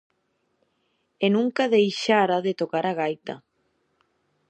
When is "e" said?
1.25-1.27